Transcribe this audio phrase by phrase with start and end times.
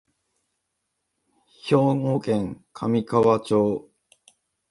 [1.63, 3.87] 兵庫県神河町